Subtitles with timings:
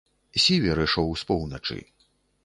[0.43, 1.77] Сівер ішоў з поўначы.